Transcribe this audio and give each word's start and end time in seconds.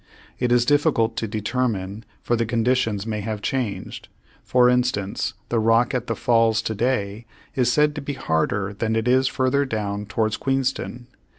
It 0.39 0.51
is 0.51 0.65
difficult 0.65 1.15
to 1.17 1.27
determine, 1.27 2.03
for 2.23 2.35
the 2.35 2.43
conditions 2.47 3.05
may 3.05 3.21
have 3.21 3.39
changed; 3.39 4.07
for 4.43 4.67
instance, 4.67 5.35
the 5.49 5.59
rock 5.59 5.93
at 5.93 6.07
the 6.07 6.15
Falls 6.15 6.63
to 6.63 6.73
day 6.73 7.27
is 7.53 7.71
said 7.71 7.93
to 7.93 8.01
be 8.01 8.13
harder 8.13 8.73
than 8.73 8.95
it 8.95 9.07
is 9.07 9.27
further 9.27 9.63
down 9.63 10.07
toward 10.07 10.39
Queenstown. 10.39 11.05